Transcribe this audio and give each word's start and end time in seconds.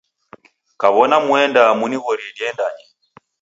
Kaw'ona 0.81 1.17
muendaa 1.25 1.77
munighorie 1.79 2.31
diendanye. 2.37 2.85